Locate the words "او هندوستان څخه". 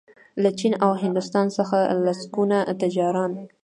0.83-1.77